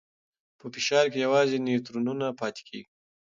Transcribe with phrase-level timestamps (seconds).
[0.59, 2.91] په فشار کې یوازې نیوترونونه پاتې کېږي.